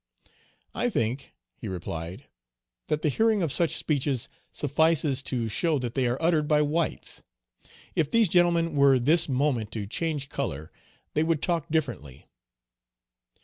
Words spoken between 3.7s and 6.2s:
Page 154 speeches suffices to show that they are